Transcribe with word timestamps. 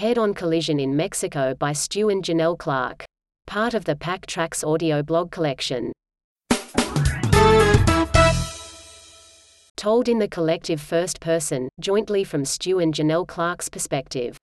Head-on 0.00 0.32
collision 0.32 0.80
in 0.80 0.96
Mexico 0.96 1.54
by 1.54 1.74
Stu 1.74 2.08
and 2.08 2.24
Janell 2.24 2.56
Clarke. 2.56 3.04
Part 3.46 3.74
of 3.74 3.84
the 3.84 3.94
Pack 3.94 4.24
Tracks 4.24 4.64
audio 4.64 5.02
blog 5.02 5.30
collection. 5.30 5.92
Told 9.76 10.08
in 10.08 10.18
the 10.18 10.28
collective 10.30 10.80
first 10.80 11.20
person, 11.20 11.68
jointly 11.80 12.24
from 12.24 12.46
Stu 12.46 12.78
and 12.78 12.94
Janell 12.94 13.28
Clarke's 13.28 13.68
perspective. 13.68 14.38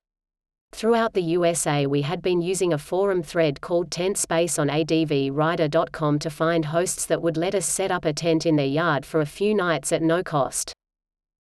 Throughout 0.70 1.14
the 1.14 1.22
USA 1.22 1.88
we 1.88 2.02
had 2.02 2.22
been 2.22 2.40
using 2.40 2.72
a 2.72 2.78
forum 2.78 3.20
thread 3.20 3.60
called 3.60 3.90
Tent 3.90 4.16
Space 4.16 4.60
on 4.60 4.68
advrider.com 4.68 6.20
to 6.20 6.30
find 6.30 6.66
hosts 6.66 7.04
that 7.06 7.20
would 7.20 7.36
let 7.36 7.56
us 7.56 7.66
set 7.66 7.90
up 7.90 8.04
a 8.04 8.12
tent 8.12 8.46
in 8.46 8.54
their 8.54 8.64
yard 8.64 9.04
for 9.04 9.20
a 9.20 9.26
few 9.26 9.56
nights 9.56 9.90
at 9.90 10.02
no 10.02 10.22
cost. 10.22 10.72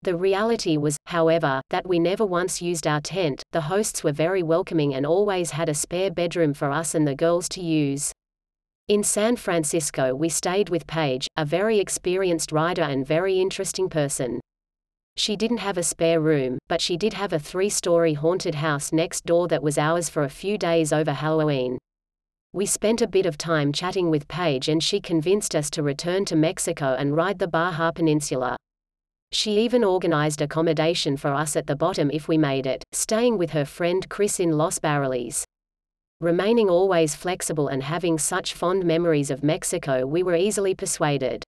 The 0.05 0.17
reality 0.17 0.77
was, 0.77 0.97
however, 1.07 1.63
that 1.71 1.87
we 1.87 2.01
never 2.01 2.27
once 2.27 2.61
used 2.61 2.89
our 2.89 3.01
tent, 3.01 3.41
the 3.53 3.61
hosts 3.61 4.03
were 4.03 4.11
very 4.11 4.43
welcoming 4.43 4.95
and 4.95 5.07
always 5.07 5.53
had 5.53 5.69
a 5.69 5.75
spare 5.75 6.11
bedroom 6.11 6.55
for 6.55 6.73
us 6.73 6.97
and 6.97 7.07
the 7.07 7.15
girls 7.15 7.49
to 7.51 7.63
use. 7.63 8.11
In 8.89 9.05
San 9.05 9.37
Francisco 9.37 10.13
we 10.13 10.29
stayed 10.29 10.71
with 10.71 10.89
Paige, 10.89 11.29
a 11.37 11.45
very 11.45 11.79
experienced 11.79 12.51
rider 12.51 12.83
and 12.83 13.07
very 13.07 13.41
interesting 13.41 13.89
person. 13.89 14.41
She 15.17 15.37
didn't 15.37 15.59
have 15.59 15.79
a 15.79 15.85
spare 15.85 16.21
room, 16.21 16.59
but 16.69 16.81
she 16.81 16.97
did 16.97 17.13
have 17.13 17.33
a 17.33 17.39
three-story 17.39 18.15
haunted 18.15 18.57
house 18.57 18.93
next 18.93 19.25
door 19.25 19.47
that 19.49 19.63
was 19.63 19.79
ours 19.79 20.09
for 20.09 20.25
a 20.25 20.29
few 20.29 20.59
days 20.59 20.93
over 20.93 21.13
Halloween. 21.13 21.79
We 22.53 22.67
spent 22.67 23.03
a 23.03 23.07
bit 23.07 23.25
of 23.25 23.39
time 23.39 23.73
chatting 23.73 24.11
with 24.11 24.27
Paige 24.27 24.69
and 24.69 24.83
she 24.83 25.01
convinced 25.01 25.55
us 25.55 25.71
to 25.71 25.83
return 25.85 26.25
to 26.25 26.35
Mexico 26.35 26.97
and 26.99 27.15
ride 27.15 27.39
the 27.39 27.47
Baja 27.47 27.93
Peninsula. 27.93 28.57
She 29.33 29.59
even 29.61 29.83
organized 29.83 30.43
accommodation 30.43 31.17
for 31.17 31.33
us 31.33 31.57
at 31.57 31.67
the 31.67 31.75
bottom 31.75 32.11
if 32.11 32.29
we 32.29 32.37
made 32.37 32.67
it, 32.67 32.85
staying 32.93 33.39
with 33.39 33.51
her 33.51 33.65
friend 33.65 34.07
Chris 34.11 34.39
in 34.39 34.59
Los 34.59 34.79
Barriles. 34.79 35.45
Remaining 36.21 36.69
always 36.69 37.17
flexible 37.17 37.69
and 37.69 37.83
having 37.83 38.19
such 38.19 38.53
fond 38.53 38.85
memories 38.85 39.31
of 39.31 39.43
Mexico, 39.43 40.07
we 40.07 40.23
were 40.23 40.37
easily 40.37 40.75
persuaded. 40.75 41.45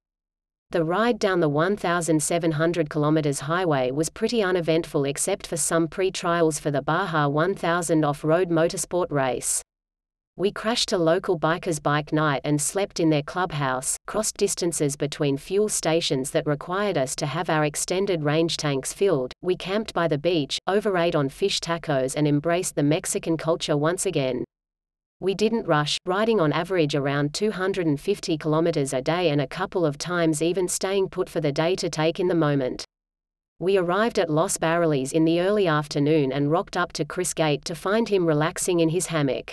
The 0.71 0.83
ride 0.83 1.19
down 1.19 1.41
the 1.41 1.49
1,700 1.49 2.89
km 2.89 3.41
highway 3.41 3.91
was 3.91 4.11
pretty 4.11 4.43
uneventful 4.43 5.05
except 5.05 5.47
for 5.47 5.57
some 5.57 5.87
pre-trials 5.87 6.59
for 6.59 6.71
the 6.71 6.83
Baja 6.83 7.29
1000 7.29 8.05
off-road 8.05 8.49
motorsport 8.49 9.11
race. 9.11 9.63
We 10.37 10.51
crashed 10.51 10.91
a 10.91 10.99
local 10.99 11.39
biker's 11.39 11.79
bike 11.79 12.13
night 12.13 12.41
and 12.43 12.61
slept 12.61 12.99
in 12.99 13.09
their 13.09 13.23
clubhouse, 13.23 13.97
crossed 14.09 14.37
distances 14.37 14.97
between 14.97 15.37
fuel 15.37 15.69
stations 15.69 16.33
that 16.33 16.45
required 16.45 16.99
us 16.99 17.15
to 17.17 17.27
have 17.27 17.49
our 17.49 17.65
extended 17.65 18.25
range 18.25 18.57
tanks 18.57 18.93
filled, 18.93 19.33
we 19.43 19.55
camped 19.55 19.95
by 19.95 20.09
the 20.09 20.19
beach, 20.19 20.59
overate 20.67 21.15
on 21.15 21.29
fish 21.29 21.61
tacos 21.61 22.17
and 22.17 22.27
embraced 22.27 22.75
the 22.75 22.83
Mexican 22.83 23.37
culture 23.37 23.77
once 23.77 24.07
again. 24.07 24.45
We 25.21 25.37
didn't 25.37 25.69
rush, 25.69 25.99
riding 26.05 26.41
on 26.41 26.53
average 26.53 26.97
around 26.97 27.33
250 27.33 28.37
kilometers 28.37 28.93
a 28.93 29.01
day 29.01 29.31
and 29.31 29.41
a 29.41 29.47
couple 29.47 29.87
of 29.87 29.99
times 29.99 30.43
even 30.43 30.67
staying 30.67 31.11
put 31.11 31.29
for 31.29 31.41
the 31.41 31.53
day 31.53 31.77
to 31.77 31.89
take 31.89 32.19
in 32.19 32.27
the 32.27 32.35
moment. 32.35 32.85
We 33.61 33.79
arrived 33.79 34.19
at 34.19 34.31
Los 34.31 34.59
Barriles 34.59 35.13
in 35.13 35.25
the 35.25 35.41
early 35.41 35.69
afternoon 35.69 36.33
and 36.33 36.51
rocked 36.51 36.77
up 36.77 36.93
to 36.95 37.05
Chris 37.05 37.35
Gate 37.35 37.65
to 37.67 37.77
find 37.77 38.09
him 38.09 38.27
relaxing 38.27 38.81
in 38.81 38.89
his 38.89 39.07
hammock. 39.07 39.53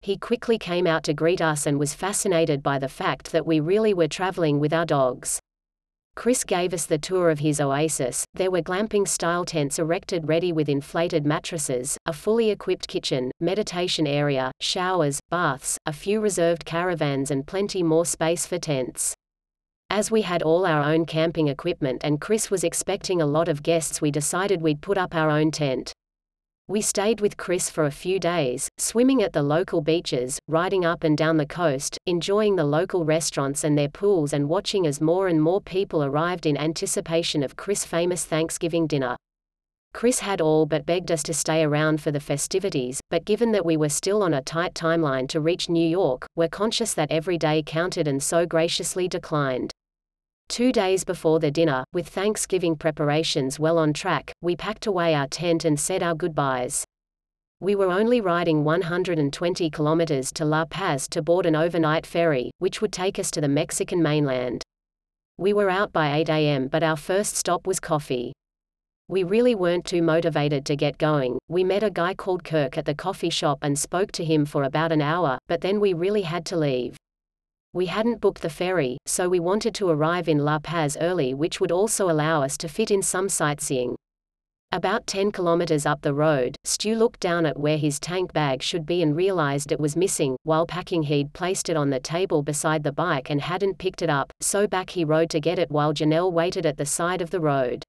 He 0.00 0.16
quickly 0.16 0.58
came 0.58 0.86
out 0.86 1.02
to 1.04 1.12
greet 1.12 1.42
us 1.42 1.66
and 1.66 1.78
was 1.78 1.92
fascinated 1.92 2.62
by 2.62 2.78
the 2.78 2.88
fact 2.88 3.32
that 3.32 3.46
we 3.46 3.60
really 3.60 3.92
were 3.92 4.08
traveling 4.08 4.60
with 4.60 4.72
our 4.72 4.86
dogs. 4.86 5.40
Chris 6.14 6.44
gave 6.44 6.74
us 6.74 6.86
the 6.86 6.98
tour 6.98 7.30
of 7.30 7.38
his 7.38 7.60
oasis. 7.60 8.24
There 8.34 8.50
were 8.50 8.62
glamping 8.62 9.06
style 9.06 9.44
tents 9.44 9.78
erected 9.78 10.26
ready 10.26 10.50
with 10.50 10.68
inflated 10.68 11.24
mattresses, 11.24 11.96
a 12.06 12.12
fully 12.12 12.50
equipped 12.50 12.88
kitchen, 12.88 13.30
meditation 13.40 14.06
area, 14.06 14.50
showers, 14.60 15.20
baths, 15.30 15.78
a 15.86 15.92
few 15.92 16.20
reserved 16.20 16.64
caravans, 16.64 17.30
and 17.30 17.46
plenty 17.46 17.82
more 17.82 18.04
space 18.04 18.46
for 18.46 18.58
tents. 18.58 19.14
As 19.90 20.10
we 20.10 20.22
had 20.22 20.42
all 20.42 20.66
our 20.66 20.82
own 20.82 21.06
camping 21.06 21.48
equipment 21.48 22.02
and 22.02 22.20
Chris 22.20 22.50
was 22.50 22.64
expecting 22.64 23.20
a 23.20 23.26
lot 23.26 23.48
of 23.48 23.62
guests, 23.62 24.00
we 24.00 24.10
decided 24.10 24.60
we'd 24.60 24.80
put 24.80 24.98
up 24.98 25.14
our 25.14 25.30
own 25.30 25.50
tent. 25.50 25.92
We 26.70 26.82
stayed 26.82 27.22
with 27.22 27.38
Chris 27.38 27.70
for 27.70 27.86
a 27.86 27.90
few 27.90 28.20
days, 28.20 28.68
swimming 28.76 29.22
at 29.22 29.32
the 29.32 29.42
local 29.42 29.80
beaches, 29.80 30.38
riding 30.48 30.84
up 30.84 31.02
and 31.02 31.16
down 31.16 31.38
the 31.38 31.46
coast, 31.46 31.96
enjoying 32.04 32.56
the 32.56 32.64
local 32.64 33.06
restaurants 33.06 33.64
and 33.64 33.78
their 33.78 33.88
pools 33.88 34.34
and 34.34 34.50
watching 34.50 34.86
as 34.86 35.00
more 35.00 35.28
and 35.28 35.40
more 35.40 35.62
people 35.62 36.04
arrived 36.04 36.44
in 36.44 36.58
anticipation 36.58 37.42
of 37.42 37.56
Chris' 37.56 37.86
famous 37.86 38.26
Thanksgiving 38.26 38.86
dinner. 38.86 39.16
Chris 39.94 40.20
had 40.20 40.42
all 40.42 40.66
but 40.66 40.84
begged 40.84 41.10
us 41.10 41.22
to 41.22 41.32
stay 41.32 41.64
around 41.64 42.02
for 42.02 42.10
the 42.10 42.20
festivities, 42.20 43.00
but 43.08 43.24
given 43.24 43.52
that 43.52 43.64
we 43.64 43.78
were 43.78 43.88
still 43.88 44.22
on 44.22 44.34
a 44.34 44.42
tight 44.42 44.74
timeline 44.74 45.26
to 45.26 45.40
reach 45.40 45.70
New 45.70 45.88
York, 45.88 46.26
we're 46.36 46.48
conscious 46.48 46.92
that 46.92 47.10
every 47.10 47.38
day 47.38 47.62
counted 47.64 48.06
and 48.06 48.22
so 48.22 48.44
graciously 48.44 49.08
declined. 49.08 49.72
Two 50.48 50.72
days 50.72 51.04
before 51.04 51.38
the 51.38 51.50
dinner, 51.50 51.84
with 51.92 52.08
Thanksgiving 52.08 52.74
preparations 52.74 53.60
well 53.60 53.78
on 53.78 53.92
track, 53.92 54.32
we 54.40 54.56
packed 54.56 54.86
away 54.86 55.14
our 55.14 55.28
tent 55.28 55.64
and 55.64 55.78
said 55.78 56.02
our 56.02 56.14
goodbyes. 56.14 56.84
We 57.60 57.74
were 57.74 57.92
only 57.92 58.20
riding 58.20 58.64
120 58.64 59.68
kilometers 59.70 60.32
to 60.32 60.44
La 60.46 60.64
Paz 60.64 61.06
to 61.08 61.22
board 61.22 61.44
an 61.44 61.54
overnight 61.54 62.06
ferry, 62.06 62.50
which 62.58 62.80
would 62.80 62.92
take 62.92 63.18
us 63.18 63.30
to 63.32 63.40
the 63.42 63.48
Mexican 63.48 64.02
mainland. 64.02 64.62
We 65.36 65.52
were 65.52 65.68
out 65.68 65.92
by 65.92 66.16
8 66.16 66.30
a.m., 66.30 66.68
but 66.68 66.82
our 66.82 66.96
first 66.96 67.36
stop 67.36 67.66
was 67.66 67.78
coffee. 67.78 68.32
We 69.06 69.24
really 69.24 69.54
weren't 69.54 69.84
too 69.84 70.02
motivated 70.02 70.64
to 70.66 70.76
get 70.76 70.98
going. 70.98 71.38
We 71.48 71.62
met 71.62 71.82
a 71.82 71.90
guy 71.90 72.14
called 72.14 72.42
Kirk 72.42 72.78
at 72.78 72.86
the 72.86 72.94
coffee 72.94 73.30
shop 73.30 73.58
and 73.62 73.78
spoke 73.78 74.12
to 74.12 74.24
him 74.24 74.46
for 74.46 74.64
about 74.64 74.92
an 74.92 75.02
hour, 75.02 75.38
but 75.46 75.60
then 75.60 75.78
we 75.78 75.92
really 75.92 76.22
had 76.22 76.44
to 76.46 76.56
leave. 76.56 76.96
We 77.74 77.86
hadn't 77.86 78.22
booked 78.22 78.40
the 78.40 78.48
ferry, 78.48 78.96
so 79.04 79.28
we 79.28 79.40
wanted 79.40 79.74
to 79.74 79.90
arrive 79.90 80.26
in 80.26 80.38
La 80.38 80.58
Paz 80.58 80.96
early, 80.98 81.34
which 81.34 81.60
would 81.60 81.70
also 81.70 82.08
allow 82.08 82.42
us 82.42 82.56
to 82.58 82.68
fit 82.68 82.90
in 82.90 83.02
some 83.02 83.28
sightseeing. 83.28 83.94
About 84.72 85.06
10 85.06 85.32
kilometers 85.32 85.84
up 85.84 86.00
the 86.00 86.14
road, 86.14 86.56
Stu 86.64 86.94
looked 86.94 87.20
down 87.20 87.44
at 87.44 87.58
where 87.58 87.76
his 87.76 88.00
tank 88.00 88.32
bag 88.32 88.62
should 88.62 88.86
be 88.86 89.02
and 89.02 89.14
realized 89.14 89.70
it 89.70 89.80
was 89.80 89.96
missing. 89.96 90.36
While 90.44 90.66
packing, 90.66 91.02
he'd 91.02 91.32
placed 91.34 91.68
it 91.68 91.76
on 91.76 91.90
the 91.90 92.00
table 92.00 92.42
beside 92.42 92.82
the 92.82 92.92
bike 92.92 93.28
and 93.28 93.40
hadn't 93.40 93.78
picked 93.78 94.00
it 94.00 94.10
up, 94.10 94.32
so 94.40 94.66
back 94.66 94.90
he 94.90 95.04
rode 95.04 95.28
to 95.30 95.40
get 95.40 95.58
it 95.58 95.70
while 95.70 95.92
Janell 95.92 96.32
waited 96.32 96.64
at 96.64 96.78
the 96.78 96.86
side 96.86 97.20
of 97.20 97.30
the 97.30 97.40
road. 97.40 97.84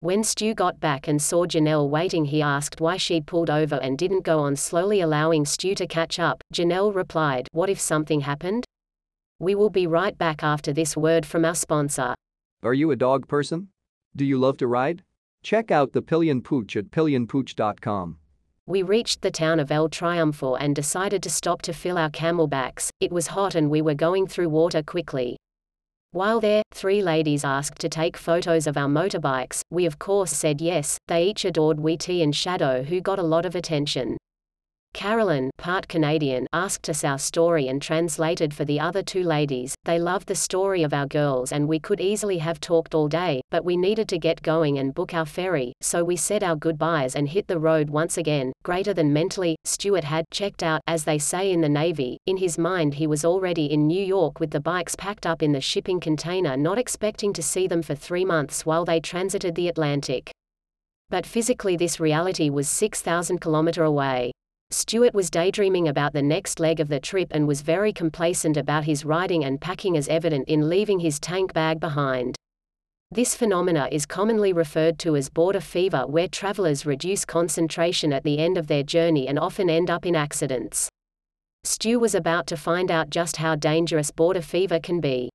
When 0.00 0.24
Stu 0.24 0.54
got 0.54 0.80
back 0.80 1.08
and 1.08 1.20
saw 1.20 1.46
Janell 1.46 1.88
waiting, 1.88 2.24
he 2.24 2.42
asked 2.42 2.80
why 2.80 2.96
she'd 2.96 3.26
pulled 3.26 3.50
over 3.50 3.76
and 3.76 3.98
didn't 3.98 4.24
go 4.24 4.38
on, 4.38 4.56
slowly 4.56 5.00
allowing 5.00 5.44
Stu 5.44 5.74
to 5.74 5.86
catch 5.86 6.18
up. 6.18 6.42
Janell 6.52 6.94
replied, 6.94 7.48
What 7.52 7.68
if 7.68 7.78
something 7.78 8.20
happened? 8.20 8.64
We 9.40 9.54
will 9.54 9.70
be 9.70 9.86
right 9.86 10.16
back 10.18 10.42
after 10.42 10.70
this 10.70 10.98
word 10.98 11.24
from 11.24 11.46
our 11.46 11.54
sponsor. 11.54 12.14
Are 12.62 12.74
you 12.74 12.90
a 12.90 12.96
dog 12.96 13.26
person? 13.26 13.68
Do 14.14 14.26
you 14.26 14.38
love 14.38 14.58
to 14.58 14.66
ride? 14.66 15.02
Check 15.42 15.70
out 15.70 15.94
the 15.94 16.02
Pillion 16.02 16.42
Pooch 16.42 16.76
at 16.76 16.90
pillionpooch.com. 16.90 18.18
We 18.66 18.82
reached 18.82 19.22
the 19.22 19.30
town 19.30 19.58
of 19.58 19.72
El 19.72 19.88
Triunfo 19.88 20.58
and 20.60 20.76
decided 20.76 21.22
to 21.22 21.30
stop 21.30 21.62
to 21.62 21.72
fill 21.72 21.96
our 21.96 22.10
camelbacks. 22.10 22.90
It 23.00 23.10
was 23.10 23.28
hot 23.28 23.54
and 23.54 23.70
we 23.70 23.80
were 23.80 23.94
going 23.94 24.26
through 24.26 24.50
water 24.50 24.82
quickly. 24.82 25.38
While 26.12 26.40
there, 26.40 26.62
three 26.74 27.00
ladies 27.00 27.42
asked 27.42 27.78
to 27.78 27.88
take 27.88 28.18
photos 28.18 28.66
of 28.66 28.76
our 28.76 28.88
motorbikes. 28.88 29.62
We 29.70 29.86
of 29.86 29.98
course 29.98 30.32
said 30.32 30.60
yes. 30.60 30.98
They 31.08 31.28
each 31.28 31.46
adored 31.46 31.80
Wee 31.80 31.96
T 31.96 32.22
and 32.22 32.36
Shadow 32.36 32.82
who 32.82 33.00
got 33.00 33.18
a 33.18 33.22
lot 33.22 33.46
of 33.46 33.54
attention. 33.54 34.18
Carolyn, 34.92 35.50
part 35.56 35.88
Canadian, 35.88 36.46
asked 36.52 36.90
us 36.90 37.04
our 37.04 37.18
story 37.18 37.68
and 37.68 37.80
translated 37.80 38.52
for 38.52 38.64
the 38.64 38.80
other 38.80 39.02
two 39.02 39.22
ladies. 39.22 39.74
They 39.84 39.98
loved 39.98 40.26
the 40.26 40.34
story 40.34 40.82
of 40.82 40.92
our 40.92 41.06
girls 41.06 41.52
and 41.52 41.66
we 41.66 41.78
could 41.78 42.00
easily 42.00 42.38
have 42.38 42.60
talked 42.60 42.94
all 42.94 43.08
day, 43.08 43.40
but 43.50 43.64
we 43.64 43.76
needed 43.76 44.08
to 44.08 44.18
get 44.18 44.42
going 44.42 44.78
and 44.78 44.92
book 44.92 45.14
our 45.14 45.24
ferry, 45.24 45.72
so 45.80 46.04
we 46.04 46.16
said 46.16 46.42
our 46.42 46.56
goodbyes 46.56 47.14
and 47.14 47.28
hit 47.28 47.46
the 47.46 47.58
road 47.58 47.88
once 47.88 48.18
again. 48.18 48.52
Greater 48.62 48.92
than 48.92 49.12
mentally, 49.12 49.56
Stuart 49.64 50.04
had 50.04 50.24
checked 50.30 50.62
out, 50.62 50.80
as 50.86 51.04
they 51.04 51.18
say 51.18 51.50
in 51.50 51.60
the 51.60 51.68
Navy. 51.68 52.18
In 52.26 52.36
his 52.36 52.58
mind, 52.58 52.94
he 52.94 53.06
was 53.06 53.24
already 53.24 53.66
in 53.72 53.86
New 53.86 54.04
York 54.04 54.40
with 54.40 54.50
the 54.50 54.60
bikes 54.60 54.96
packed 54.96 55.24
up 55.24 55.42
in 55.42 55.52
the 55.52 55.60
shipping 55.60 56.00
container, 56.00 56.56
not 56.56 56.78
expecting 56.78 57.32
to 57.32 57.42
see 57.42 57.66
them 57.66 57.82
for 57.82 57.94
three 57.94 58.24
months 58.24 58.66
while 58.66 58.84
they 58.84 59.00
transited 59.00 59.54
the 59.54 59.68
Atlantic. 59.68 60.30
But 61.10 61.26
physically, 61.26 61.76
this 61.76 61.98
reality 61.98 62.50
was 62.50 62.68
6,000 62.68 63.40
km 63.40 63.84
away. 63.84 64.32
Stuart 64.72 65.14
was 65.14 65.30
daydreaming 65.30 65.88
about 65.88 66.12
the 66.12 66.22
next 66.22 66.60
leg 66.60 66.78
of 66.78 66.88
the 66.88 67.00
trip 67.00 67.28
and 67.32 67.48
was 67.48 67.60
very 67.60 67.92
complacent 67.92 68.56
about 68.56 68.84
his 68.84 69.04
riding 69.04 69.44
and 69.44 69.60
packing 69.60 69.96
as 69.96 70.08
evident 70.08 70.48
in 70.48 70.68
leaving 70.68 71.00
his 71.00 71.18
tank 71.18 71.52
bag 71.52 71.80
behind. 71.80 72.36
This 73.10 73.34
phenomena 73.34 73.88
is 73.90 74.06
commonly 74.06 74.52
referred 74.52 75.00
to 75.00 75.16
as 75.16 75.28
border 75.28 75.60
fever 75.60 76.06
where 76.06 76.28
travelers 76.28 76.86
reduce 76.86 77.24
concentration 77.24 78.12
at 78.12 78.22
the 78.22 78.38
end 78.38 78.56
of 78.56 78.68
their 78.68 78.84
journey 78.84 79.26
and 79.26 79.40
often 79.40 79.68
end 79.68 79.90
up 79.90 80.06
in 80.06 80.14
accidents. 80.14 80.88
Stu 81.64 81.98
was 81.98 82.14
about 82.14 82.46
to 82.46 82.56
find 82.56 82.92
out 82.92 83.10
just 83.10 83.38
how 83.38 83.56
dangerous 83.56 84.12
border 84.12 84.40
fever 84.40 84.78
can 84.78 85.00
be. 85.00 85.30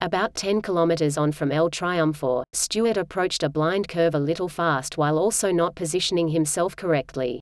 About 0.00 0.34
10 0.34 0.60
kilometers 0.60 1.16
on 1.16 1.30
from 1.30 1.52
El 1.52 1.70
Triunfo, 1.70 2.42
Stuart 2.52 2.96
approached 2.96 3.44
a 3.44 3.48
blind 3.48 3.86
curve 3.86 4.16
a 4.16 4.18
little 4.18 4.48
fast 4.48 4.98
while 4.98 5.18
also 5.18 5.52
not 5.52 5.76
positioning 5.76 6.28
himself 6.28 6.74
correctly. 6.74 7.40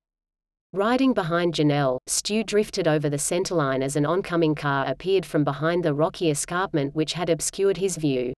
Riding 0.75 1.15
behind 1.15 1.55
Janell, 1.55 2.00
Stu 2.09 2.43
drifted 2.43 2.88
over 2.88 3.09
the 3.09 3.17
centerline 3.17 3.81
as 3.81 3.94
an 3.94 4.05
oncoming 4.05 4.56
car 4.56 4.85
appeared 4.88 5.25
from 5.25 5.44
behind 5.44 5.85
the 5.85 5.94
rocky 5.94 6.31
escarpment 6.31 6.97
which 6.97 7.12
had 7.12 7.31
obscured 7.31 7.76
his 7.76 7.97
view. 7.97 8.32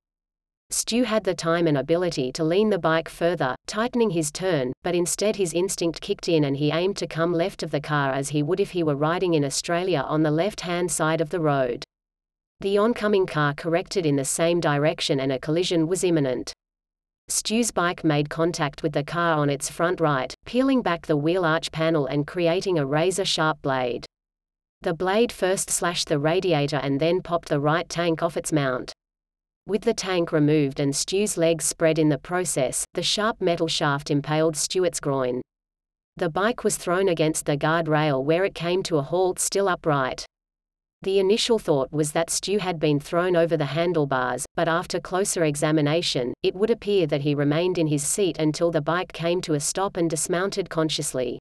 Stu 0.68 1.04
had 1.04 1.24
the 1.24 1.34
time 1.34 1.66
and 1.66 1.78
ability 1.78 2.30
to 2.32 2.44
lean 2.44 2.68
the 2.68 2.78
bike 2.78 3.08
further, 3.08 3.54
tightening 3.66 4.10
his 4.10 4.30
turn, 4.30 4.74
but 4.82 4.94
instead 4.94 5.36
his 5.36 5.54
instinct 5.54 6.02
kicked 6.02 6.28
in 6.28 6.44
and 6.44 6.58
he 6.58 6.70
aimed 6.70 6.98
to 6.98 7.06
come 7.06 7.32
left 7.32 7.62
of 7.62 7.70
the 7.70 7.80
car 7.80 8.12
as 8.12 8.28
he 8.28 8.42
would 8.42 8.60
if 8.60 8.72
he 8.72 8.82
were 8.82 8.96
riding 8.96 9.32
in 9.32 9.42
Australia 9.42 10.04
on 10.06 10.22
the 10.22 10.30
left-hand 10.30 10.92
side 10.92 11.22
of 11.22 11.30
the 11.30 11.40
road. 11.40 11.84
The 12.60 12.76
oncoming 12.76 13.24
car 13.24 13.54
corrected 13.54 14.04
in 14.04 14.16
the 14.16 14.26
same 14.26 14.60
direction 14.60 15.20
and 15.20 15.32
a 15.32 15.38
collision 15.38 15.86
was 15.86 16.04
imminent. 16.04 16.52
Stu's 17.28 17.72
bike 17.72 18.04
made 18.04 18.30
contact 18.30 18.84
with 18.84 18.92
the 18.92 19.02
car 19.02 19.36
on 19.36 19.50
its 19.50 19.68
front 19.68 20.00
right, 20.00 20.32
peeling 20.44 20.80
back 20.80 21.06
the 21.06 21.16
wheel 21.16 21.44
arch 21.44 21.72
panel 21.72 22.06
and 22.06 22.24
creating 22.24 22.78
a 22.78 22.86
razor-sharp 22.86 23.60
blade. 23.62 24.06
The 24.82 24.94
blade 24.94 25.32
first 25.32 25.68
slashed 25.68 26.08
the 26.08 26.20
radiator 26.20 26.76
and 26.76 27.00
then 27.00 27.22
popped 27.22 27.48
the 27.48 27.58
right 27.58 27.88
tank 27.88 28.22
off 28.22 28.36
its 28.36 28.52
mount. 28.52 28.92
With 29.66 29.82
the 29.82 29.94
tank 29.94 30.30
removed 30.30 30.78
and 30.78 30.94
Stu's 30.94 31.36
legs 31.36 31.64
spread 31.64 31.98
in 31.98 32.08
the 32.08 32.18
process, 32.18 32.84
the 32.94 33.02
sharp 33.02 33.40
metal 33.40 33.66
shaft 33.66 34.12
impaled 34.12 34.56
Stuart's 34.56 35.00
groin. 35.00 35.42
The 36.16 36.30
bike 36.30 36.62
was 36.62 36.76
thrown 36.76 37.08
against 37.08 37.44
the 37.44 37.56
guard 37.56 37.88
rail 37.88 38.24
where 38.24 38.44
it 38.44 38.54
came 38.54 38.84
to 38.84 38.98
a 38.98 39.02
halt 39.02 39.40
still 39.40 39.68
upright. 39.68 40.24
The 41.06 41.20
initial 41.20 41.60
thought 41.60 41.92
was 41.92 42.10
that 42.10 42.30
Stu 42.30 42.58
had 42.58 42.80
been 42.80 42.98
thrown 42.98 43.36
over 43.36 43.56
the 43.56 43.64
handlebars, 43.64 44.44
but 44.56 44.66
after 44.66 44.98
closer 44.98 45.44
examination, 45.44 46.34
it 46.42 46.56
would 46.56 46.68
appear 46.68 47.06
that 47.06 47.20
he 47.20 47.32
remained 47.32 47.78
in 47.78 47.86
his 47.86 48.02
seat 48.02 48.38
until 48.40 48.72
the 48.72 48.80
bike 48.80 49.12
came 49.12 49.40
to 49.42 49.54
a 49.54 49.60
stop 49.60 49.96
and 49.96 50.10
dismounted 50.10 50.68
consciously. 50.68 51.38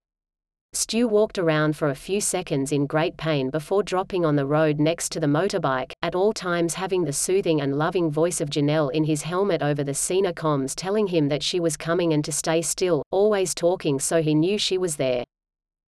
Stu 0.74 1.08
walked 1.08 1.40
around 1.40 1.76
for 1.76 1.90
a 1.90 1.96
few 1.96 2.22
seconds 2.22 2.72
in 2.72 2.86
great 2.86 3.18
pain 3.18 3.50
before 3.50 3.82
dropping 3.82 4.24
on 4.24 4.36
the 4.36 4.46
road 4.46 4.80
next 4.80 5.12
to 5.14 5.20
the 5.20 5.26
motorbike, 5.26 5.94
at 6.04 6.14
all 6.14 6.32
times 6.32 6.76
having 6.76 7.04
the 7.04 7.12
soothing 7.12 7.60
and 7.60 7.76
loving 7.76 8.12
voice 8.12 8.42
of 8.42 8.52
Janell 8.52 8.90
in 8.90 9.06
his 9.06 9.24
helmet 9.24 9.64
over 9.64 9.84
the 9.84 9.96
Sena 9.96 10.32
comms 10.32 10.76
telling 10.76 11.08
him 11.08 11.28
that 11.30 11.42
she 11.42 11.60
was 11.60 11.76
coming 11.76 12.14
and 12.14 12.24
to 12.24 12.32
stay 12.32 12.62
still, 12.62 13.02
always 13.10 13.56
talking 13.56 14.00
so 14.00 14.22
he 14.22 14.36
knew 14.36 14.60
she 14.60 14.78
was 14.78 14.98
there. 14.98 15.24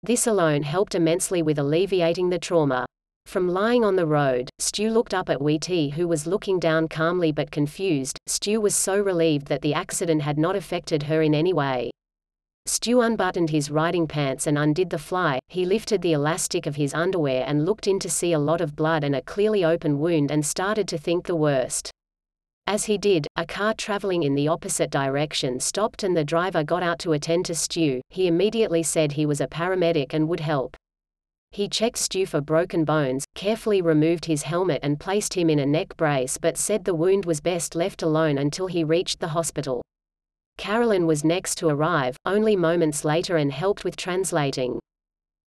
This 0.02 0.26
alone 0.26 0.64
helped 0.64 0.96
immensely 0.96 1.44
with 1.44 1.60
alleviating 1.60 2.32
the 2.32 2.40
trauma. 2.40 2.88
From 3.30 3.48
lying 3.48 3.86
on 3.86 3.96
the 3.96 4.08
road, 4.08 4.50
Stu 4.58 4.90
looked 4.90 5.14
up 5.14 5.30
at 5.30 5.40
Wee 5.40 5.60
who 5.94 6.08
was 6.08 6.26
looking 6.26 6.60
down 6.60 6.88
calmly 6.88 7.32
but 7.32 7.52
confused. 7.52 8.18
Stu 8.26 8.60
was 8.60 8.74
so 8.74 9.00
relieved 9.00 9.46
that 9.50 9.62
the 9.62 9.76
accident 9.76 10.24
had 10.24 10.40
not 10.40 10.56
affected 10.56 11.04
her 11.04 11.22
in 11.22 11.36
any 11.36 11.54
way. 11.54 11.92
Stu 12.66 13.02
unbuttoned 13.02 13.52
his 13.52 13.70
riding 13.70 14.08
pants 14.08 14.48
and 14.48 14.58
undid 14.58 14.90
the 14.90 14.98
fly, 14.98 15.38
he 15.48 15.64
lifted 15.64 16.02
the 16.02 16.14
elastic 16.14 16.66
of 16.66 16.76
his 16.76 16.96
underwear 16.96 17.44
and 17.46 17.66
looked 17.66 17.86
in 17.86 18.00
to 18.00 18.10
see 18.10 18.34
a 18.34 18.40
lot 18.40 18.62
of 18.62 18.76
blood 18.76 19.04
and 19.04 19.16
a 19.16 19.22
clearly 19.22 19.64
open 19.64 20.00
wound 20.00 20.32
and 20.32 20.44
started 20.44 20.88
to 20.88 20.98
think 20.98 21.28
the 21.28 21.36
worst. 21.36 21.92
As 22.66 22.86
he 22.86 22.98
did, 22.98 23.28
a 23.36 23.46
car 23.46 23.76
traveling 23.76 24.24
in 24.24 24.34
the 24.34 24.48
opposite 24.48 24.90
direction 24.90 25.60
stopped 25.60 26.02
and 26.02 26.18
the 26.18 26.24
driver 26.24 26.64
got 26.64 26.82
out 26.82 26.98
to 27.02 27.14
attend 27.14 27.46
to 27.46 27.54
Stu. 27.54 28.02
He 28.10 28.26
immediately 28.26 28.82
said 28.82 29.12
he 29.12 29.28
was 29.28 29.40
a 29.40 29.48
paramedic 29.48 30.16
and 30.16 30.28
would 30.30 30.40
help. 30.40 30.76
He 31.52 31.68
checked 31.68 31.98
Stu 31.98 32.26
for 32.26 32.42
broken 32.42 32.86
bones, 32.86 33.26
carefully 33.34 33.82
removed 33.82 34.26
his 34.26 34.44
helmet 34.44 34.80
and 34.84 35.00
placed 35.00 35.34
him 35.34 35.50
in 35.50 35.60
a 35.60 35.66
neck 35.66 35.98
brace 35.98 36.38
but 36.38 36.58
said 36.58 36.86
the 36.86 36.94
wound 36.94 37.26
was 37.26 37.42
best 37.42 37.76
left 37.76 38.04
alone 38.04 38.38
until 38.38 38.68
he 38.68 38.84
reached 38.84 39.20
the 39.20 39.30
hospital. 39.30 39.82
Carolyn 40.58 41.08
was 41.08 41.24
next 41.24 41.56
to 41.56 41.70
arrive, 41.70 42.18
only 42.26 42.56
moments 42.56 43.04
later 43.04 43.38
and 43.38 43.52
helped 43.52 43.84
with 43.84 43.96
translating. 43.96 44.80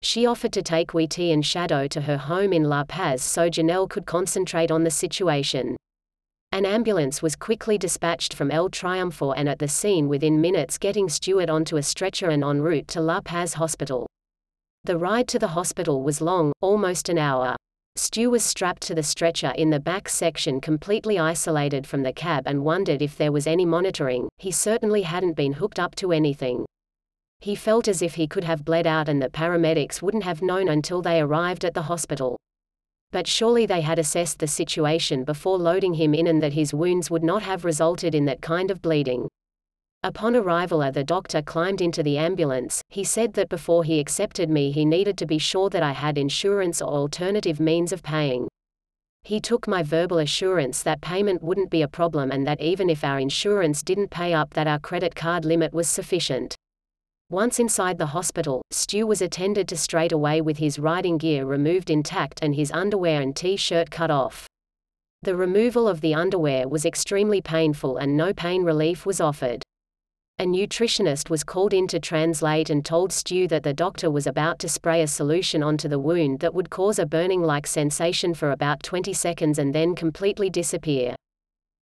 She 0.03 0.27
offered 0.27 0.53
to 0.53 0.63
take 0.63 0.93
Wee 0.93 1.07
T 1.07 1.33
and 1.33 1.45
Shadow 1.45 1.89
to 1.89 2.03
her 2.03 2.19
home 2.19 2.53
in 2.53 2.65
La 2.65 2.85
Paz 2.85 3.23
so 3.23 3.49
Janell 3.49 3.89
could 3.89 4.05
concentrate 4.05 4.71
on 4.71 4.85
the 4.85 4.91
situation. 4.91 5.77
An 6.53 6.67
ambulance 6.67 7.23
was 7.23 7.37
quickly 7.37 7.79
dispatched 7.79 8.35
from 8.35 8.51
El 8.51 8.69
Triunfo 8.69 9.33
and 9.37 9.49
at 9.49 9.59
the 9.59 9.69
scene 9.69 10.09
within 10.09 10.41
minutes 10.41 10.79
getting 10.79 11.09
Stuart 11.09 11.51
onto 11.51 11.77
a 11.77 11.83
stretcher 11.83 12.29
and 12.29 12.45
en 12.45 12.61
route 12.61 12.89
to 12.89 13.01
La 13.01 13.21
Paz 13.21 13.55
Hospital. 13.55 14.07
The 14.87 14.97
ride 14.97 15.27
to 15.29 15.41
the 15.41 15.49
hospital 15.49 16.05
was 16.05 16.21
long, 16.21 16.53
almost 16.61 17.09
an 17.09 17.19
hour. 17.19 17.57
Stu 17.97 18.31
was 18.31 18.45
strapped 18.45 18.83
to 18.83 18.95
the 18.95 19.03
stretcher 19.03 19.53
in 19.57 19.71
the 19.71 19.81
back 19.81 20.09
section 20.09 20.61
completely 20.61 21.19
isolated 21.19 21.89
from 21.89 22.05
the 22.05 22.13
cab 22.13 22.45
and 22.47 22.65
wondered 22.65 23.03
if 23.03 23.17
there 23.17 23.33
was 23.33 23.49
any 23.49 23.65
monitoring, 23.65 24.29
he 24.39 24.53
certainly 24.53 25.03
hadn't 25.03 25.33
been 25.33 25.55
hooked 25.55 25.81
up 25.81 25.97
to 25.97 26.13
anything. 26.13 26.65
He 27.41 27.57
felt 27.57 27.89
as 27.89 28.01
if 28.01 28.15
he 28.15 28.29
could 28.29 28.45
have 28.45 28.65
bled 28.65 28.87
out 28.87 29.09
and 29.09 29.21
the 29.21 29.29
paramedics 29.29 30.03
wouldn't 30.03 30.23
have 30.23 30.41
known 30.41 30.69
until 30.69 31.03
they 31.03 31.21
arrived 31.21 31.65
at 31.65 31.75
the 31.75 31.83
hospital. 31.83 32.37
But 33.11 33.27
surely 33.27 33.67
they 33.67 33.81
had 33.81 33.99
assessed 33.99 34.39
the 34.39 34.47
situation 34.47 35.25
before 35.25 35.59
loading 35.59 35.95
him 35.95 36.15
in 36.15 36.29
and 36.29 36.41
that 36.45 36.53
his 36.53 36.73
wounds 36.73 37.11
would 37.11 37.25
not 37.25 37.43
have 37.43 37.65
resulted 37.65 38.15
in 38.15 38.27
that 38.27 38.41
kind 38.41 38.71
of 38.71 38.83
bleeding. 38.83 39.27
Upon 40.07 40.37
arrival 40.37 40.85
at 40.85 40.95
the 40.95 41.03
doctor 41.03 41.43
climbed 41.43 41.81
into 41.81 42.01
the 42.01 42.17
ambulance, 42.17 42.81
he 42.89 43.03
said 43.03 43.33
that 43.33 43.49
before 43.49 43.83
he 43.83 43.99
accepted 43.99 44.49
me 44.49 44.71
he 44.71 44.85
needed 44.85 45.19
to 45.19 45.27
be 45.27 45.37
sure 45.37 45.69
that 45.71 45.83
I 45.83 45.91
had 45.91 46.17
insurance 46.17 46.81
or 46.81 46.87
alternative 46.87 47.59
means 47.59 47.91
of 47.91 48.05
paying. 48.05 48.47
He 49.25 49.41
took 49.41 49.67
my 49.67 49.83
verbal 49.83 50.19
assurance 50.19 50.85
that 50.85 51.01
payment 51.01 51.43
wouldn't 51.43 51.71
be 51.71 51.83
a 51.83 51.89
problem 51.89 52.31
and 52.31 52.47
that 52.47 52.61
even 52.61 52.89
if 52.89 53.03
our 53.03 53.19
insurance 53.19 53.83
didn't 53.83 54.13
pay 54.13 54.33
up 54.33 54.55
that 54.55 54.69
our 54.69 54.79
credit 54.79 55.17
card 55.17 55.45
limit 55.45 55.73
was 55.73 55.89
sufficient. 55.89 56.55
Once 57.29 57.59
inside 57.59 57.99
the 57.99 58.07
hospital, 58.07 58.63
Stu 58.71 59.09
was 59.09 59.21
attended 59.21 59.67
to 59.67 59.77
straight 59.77 60.13
away 60.13 60.41
with 60.41 60.59
his 60.59 60.79
riding 60.79 61.19
gear 61.19 61.45
removed 61.45 61.91
intact 61.91 62.39
and 62.43 62.55
his 62.55 62.71
underwear 62.71 63.21
and 63.21 63.35
t-shirt 63.35 63.91
cut 63.91 64.13
off. 64.13 64.47
The 65.23 65.35
removal 65.35 65.89
of 65.89 66.01
the 66.01 66.15
underwear 66.15 66.69
was 66.69 66.85
extremely 66.85 67.41
painful 67.41 67.97
and 67.97 68.17
no 68.17 68.33
pain 68.33 68.63
relief 68.63 69.05
was 69.05 69.21
offered. 69.21 69.65
A 70.39 70.45
nutritionist 70.45 71.31
was 71.31 71.43
called 71.43 71.73
in 71.73 71.87
to 71.87 71.99
translate 71.99 72.69
and 72.69 72.85
told 72.85 73.11
Stu 73.11 73.49
that 73.49 73.63
the 73.63 73.73
doctor 73.73 74.11
was 74.11 74.27
about 74.27 74.59
to 74.59 74.69
spray 74.69 75.01
a 75.01 75.07
solution 75.07 75.63
onto 75.63 75.89
the 75.89 75.99
wound 75.99 76.41
that 76.41 76.53
would 76.53 76.69
cause 76.69 76.99
a 76.99 77.07
burning-like 77.07 77.67
sensation 77.67 78.35
for 78.35 78.51
about 78.51 78.83
20 78.83 79.15
seconds 79.15 79.59
and 79.59 79.75
then 79.75 79.95
completely 79.95 80.51
disappear. 80.51 81.15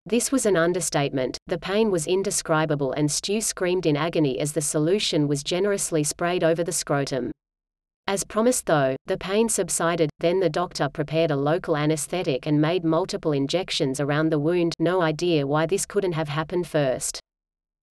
This 0.05 0.33
was 0.33 0.45
an 0.45 0.57
understatement, 0.57 1.37
the 1.47 1.57
pain 1.57 1.91
was 1.91 2.07
indescribable 2.07 2.91
and 2.91 3.09
Stu 3.09 3.39
screamed 3.39 3.85
in 3.85 3.95
agony 3.95 4.37
as 4.41 4.51
the 4.51 4.59
solution 4.59 5.29
was 5.29 5.43
generously 5.43 6.03
sprayed 6.03 6.43
over 6.43 6.61
the 6.61 6.73
scrotum. 6.73 7.31
As 8.07 8.25
promised 8.25 8.65
though, 8.65 8.97
the 9.05 9.17
pain 9.17 9.47
subsided, 9.47 10.09
then 10.19 10.41
the 10.41 10.49
doctor 10.49 10.89
prepared 10.89 11.31
a 11.31 11.37
local 11.37 11.77
anesthetic 11.77 12.45
and 12.47 12.59
made 12.59 12.83
multiple 12.83 13.31
injections 13.31 14.01
around 14.01 14.29
the 14.29 14.39
wound 14.39 14.75
no 14.77 15.01
idea 15.01 15.47
why 15.47 15.65
this 15.65 15.85
couldn't 15.85 16.11
have 16.19 16.27
happened 16.27 16.67
first. 16.67 17.20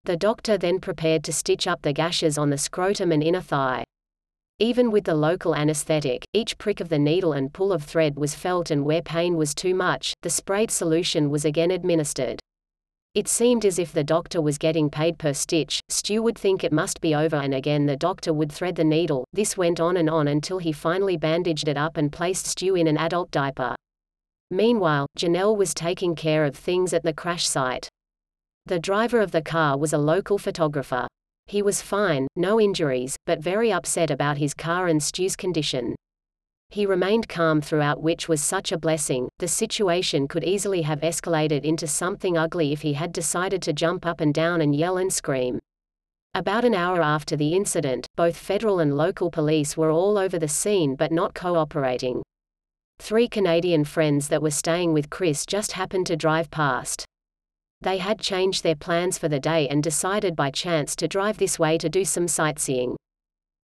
The 0.04 0.16
doctor 0.16 0.56
then 0.56 0.80
prepared 0.80 1.22
to 1.24 1.32
stitch 1.32 1.66
up 1.66 1.82
the 1.82 1.92
gashes 1.92 2.38
on 2.38 2.50
the 2.50 2.58
scrotum 2.58 3.12
and 3.12 3.22
inner 3.22 3.40
thigh. 3.42 3.84
Even 4.58 4.90
with 4.90 5.04
the 5.04 5.14
local 5.14 5.54
anesthetic, 5.54 6.24
each 6.32 6.58
prick 6.58 6.80
of 6.80 6.88
the 6.88 6.98
needle 6.98 7.32
and 7.32 7.52
pull 7.52 7.72
of 7.72 7.82
thread 7.82 8.18
was 8.18 8.34
felt 8.34 8.70
and 8.70 8.84
where 8.84 9.02
pain 9.02 9.36
was 9.36 9.54
too 9.54 9.74
much, 9.74 10.12
the 10.22 10.30
sprayed 10.30 10.70
solution 10.70 11.30
was 11.30 11.44
again 11.44 11.70
administered. 11.70 12.40
It 13.14 13.26
seemed 13.26 13.64
as 13.64 13.78
if 13.78 13.92
the 13.92 14.04
doctor 14.04 14.40
was 14.40 14.56
getting 14.56 14.88
paid 14.88 15.18
per 15.18 15.32
stitch, 15.32 15.80
Stu 15.88 16.22
would 16.22 16.38
think 16.38 16.62
it 16.62 16.72
must 16.72 17.00
be 17.00 17.14
over 17.14 17.36
and 17.36 17.54
again 17.54 17.86
the 17.86 17.96
doctor 17.96 18.32
would 18.32 18.52
thread 18.52 18.76
the 18.76 18.84
needle, 18.84 19.24
this 19.32 19.56
went 19.56 19.80
on 19.80 19.96
and 19.96 20.08
on 20.08 20.28
until 20.28 20.58
he 20.58 20.72
finally 20.72 21.16
bandaged 21.16 21.66
it 21.66 21.76
up 21.76 21.96
and 21.96 22.12
placed 22.12 22.46
Stu 22.46 22.76
in 22.76 22.86
an 22.86 22.98
adult 22.98 23.30
diaper. 23.30 23.74
Meanwhile, 24.50 25.06
Janell 25.18 25.56
was 25.56 25.74
taking 25.74 26.14
care 26.14 26.44
of 26.44 26.54
things 26.54 26.92
at 26.92 27.02
the 27.02 27.12
crash 27.12 27.48
site. 27.48 27.88
The 28.66 28.78
driver 28.78 29.20
of 29.20 29.32
the 29.32 29.42
car 29.42 29.78
was 29.78 29.92
a 29.92 29.98
local 29.98 30.38
photographer. 30.38 31.06
He 31.46 31.62
was 31.62 31.82
fine, 31.82 32.28
no 32.36 32.60
injuries, 32.60 33.16
but 33.26 33.40
very 33.40 33.72
upset 33.72 34.10
about 34.10 34.38
his 34.38 34.54
car 34.54 34.86
and 34.86 35.02
Stu's 35.02 35.34
condition. 35.34 35.96
He 36.68 36.86
remained 36.86 37.28
calm 37.28 37.60
throughout 37.60 38.00
which 38.00 38.28
was 38.28 38.40
such 38.40 38.70
a 38.70 38.78
blessing, 38.78 39.28
the 39.40 39.48
situation 39.48 40.28
could 40.28 40.44
easily 40.44 40.82
have 40.82 41.00
escalated 41.00 41.64
into 41.64 41.88
something 41.88 42.38
ugly 42.38 42.72
if 42.72 42.82
he 42.82 42.92
had 42.92 43.12
decided 43.12 43.60
to 43.62 43.72
jump 43.72 44.06
up 44.06 44.20
and 44.20 44.32
down 44.32 44.60
and 44.60 44.76
yell 44.76 44.96
and 44.96 45.12
scream. 45.12 45.58
About 46.34 46.64
an 46.64 46.76
hour 46.76 47.02
after 47.02 47.34
the 47.34 47.54
incident, 47.54 48.06
both 48.14 48.36
federal 48.36 48.78
and 48.78 48.96
local 48.96 49.32
police 49.32 49.76
were 49.76 49.90
all 49.90 50.16
over 50.16 50.38
the 50.38 50.46
scene 50.46 50.94
but 50.94 51.10
not 51.10 51.34
cooperating. 51.34 52.22
Three 53.00 53.26
Canadian 53.26 53.84
friends 53.84 54.28
that 54.28 54.40
were 54.40 54.52
staying 54.52 54.92
with 54.92 55.10
Chris 55.10 55.44
just 55.44 55.72
happened 55.72 56.06
to 56.06 56.16
drive 56.16 56.48
past. 56.52 57.04
They 57.82 57.98
had 57.98 58.20
changed 58.20 58.62
their 58.62 58.76
plans 58.76 59.16
for 59.16 59.28
the 59.28 59.40
day 59.40 59.66
and 59.68 59.82
decided 59.82 60.36
by 60.36 60.50
chance 60.50 60.94
to 60.96 61.08
drive 61.08 61.38
this 61.38 61.58
way 61.58 61.78
to 61.78 61.88
do 61.88 62.04
some 62.04 62.28
sightseeing. 62.28 62.96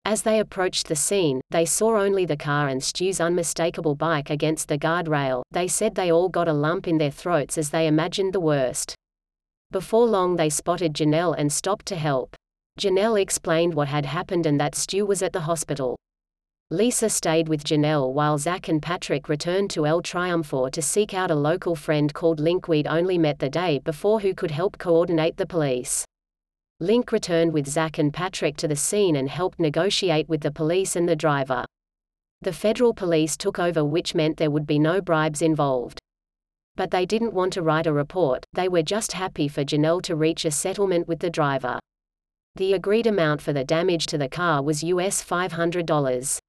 As 0.04 0.22
they 0.22 0.38
approached 0.38 0.88
the 0.88 0.96
scene, 0.96 1.40
they 1.50 1.64
saw 1.64 1.96
only 1.98 2.26
the 2.26 2.36
car 2.36 2.68
and 2.68 2.82
Stu's 2.82 3.20
unmistakable 3.20 3.94
bike 3.94 4.30
against 4.30 4.68
the 4.68 4.76
guardrail. 4.76 5.42
They 5.50 5.68
said 5.68 5.94
they 5.94 6.10
all 6.10 6.28
got 6.28 6.48
a 6.48 6.52
lump 6.52 6.88
in 6.88 6.98
their 6.98 7.10
throats 7.10 7.56
as 7.56 7.70
they 7.70 7.86
imagined 7.86 8.32
the 8.32 8.40
worst. 8.40 8.94
Before 9.70 10.06
long, 10.06 10.36
they 10.36 10.50
spotted 10.50 10.92
Janell 10.92 11.34
and 11.38 11.50
stopped 11.50 11.86
to 11.86 11.96
help. 11.96 12.36
Janell 12.78 13.20
explained 13.20 13.74
what 13.74 13.88
had 13.88 14.04
happened 14.04 14.44
and 14.44 14.60
that 14.60 14.74
Stu 14.74 15.06
was 15.06 15.22
at 15.22 15.32
the 15.32 15.40
hospital. 15.40 15.96
Lisa 16.72 17.10
stayed 17.10 17.50
with 17.50 17.64
Janell 17.64 18.14
while 18.14 18.38
Zach 18.38 18.66
and 18.66 18.80
Patrick 18.80 19.28
returned 19.28 19.68
to 19.72 19.86
El 19.86 20.00
Triunfo 20.00 20.70
to 20.70 20.80
seek 20.80 21.12
out 21.12 21.30
a 21.30 21.34
local 21.34 21.76
friend 21.76 22.14
called 22.14 22.40
Link 22.40 22.66
we'd 22.66 22.86
only 22.86 23.18
met 23.18 23.40
the 23.40 23.50
day 23.50 23.78
before 23.80 24.20
who 24.20 24.32
could 24.32 24.50
help 24.50 24.78
coordinate 24.78 25.36
the 25.36 25.44
police. 25.44 26.06
Link 26.80 27.12
returned 27.12 27.52
with 27.52 27.68
Zach 27.68 27.98
and 27.98 28.10
Patrick 28.10 28.56
to 28.56 28.66
the 28.66 28.74
scene 28.74 29.16
and 29.16 29.28
helped 29.28 29.60
negotiate 29.60 30.30
with 30.30 30.40
the 30.40 30.50
police 30.50 30.96
and 30.96 31.06
the 31.06 31.14
driver. 31.14 31.66
The 32.40 32.54
federal 32.54 32.94
police 32.94 33.36
took 33.36 33.58
over 33.58 33.84
which 33.84 34.14
meant 34.14 34.38
there 34.38 34.50
would 34.50 34.66
be 34.66 34.78
no 34.78 35.02
bribes 35.02 35.42
involved. 35.42 35.98
But 36.76 36.90
they 36.90 37.04
didn't 37.04 37.34
want 37.34 37.52
to 37.52 37.62
write 37.62 37.86
a 37.86 37.92
report, 37.92 38.46
they 38.54 38.70
were 38.70 38.80
just 38.82 39.12
happy 39.12 39.46
for 39.46 39.62
Janell 39.62 40.00
to 40.04 40.16
reach 40.16 40.46
a 40.46 40.50
settlement 40.50 41.06
with 41.06 41.18
the 41.18 41.28
driver. 41.28 41.78
The 42.56 42.72
agreed 42.72 43.06
amount 43.06 43.42
for 43.42 43.52
the 43.52 43.62
damage 43.62 44.06
to 44.06 44.16
the 44.16 44.30
car 44.30 44.62
was 44.62 44.82
US 44.82 45.22
$500. 45.22 46.40